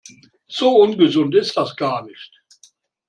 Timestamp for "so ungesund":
0.47-1.35